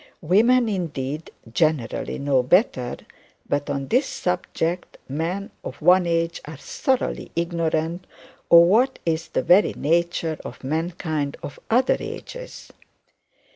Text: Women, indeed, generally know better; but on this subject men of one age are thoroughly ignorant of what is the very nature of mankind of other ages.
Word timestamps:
Women, 0.23 0.67
indeed, 0.67 1.29
generally 1.53 2.17
know 2.17 2.41
better; 2.41 2.97
but 3.47 3.69
on 3.69 3.89
this 3.89 4.07
subject 4.07 4.97
men 5.07 5.51
of 5.63 5.79
one 5.79 6.07
age 6.07 6.41
are 6.45 6.57
thoroughly 6.57 7.29
ignorant 7.35 8.07
of 8.49 8.59
what 8.63 8.97
is 9.05 9.27
the 9.27 9.43
very 9.43 9.73
nature 9.77 10.39
of 10.43 10.63
mankind 10.63 11.37
of 11.43 11.59
other 11.69 11.97
ages. 11.99 12.71